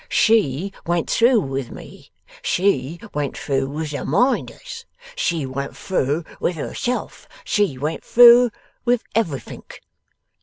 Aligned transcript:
She 0.09 0.73
went 0.83 1.11
through 1.11 1.41
with 1.41 1.69
me, 1.69 2.11
she 2.41 2.99
went 3.13 3.37
through 3.37 3.69
with 3.69 3.91
the 3.91 4.03
Minders, 4.03 4.87
she 5.15 5.45
went 5.45 5.77
through 5.77 6.23
with 6.39 6.55
herself, 6.55 7.27
she 7.43 7.77
went 7.77 8.03
through 8.03 8.49
with 8.83 9.03
everythink. 9.13 9.79